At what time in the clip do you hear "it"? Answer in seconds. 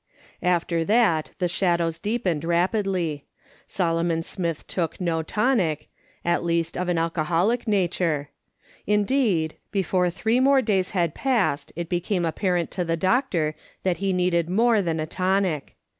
11.75-11.87